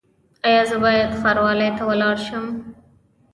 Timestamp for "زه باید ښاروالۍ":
0.69-1.69